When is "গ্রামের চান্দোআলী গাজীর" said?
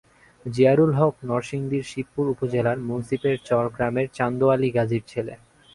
3.75-5.03